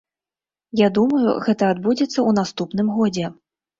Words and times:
Я 0.79 0.87
думаю, 0.97 1.35
гэта 1.47 1.69
адбудзецца 1.73 2.09
ў 2.09 2.31
наступным 2.39 2.87
годзе. 2.99 3.25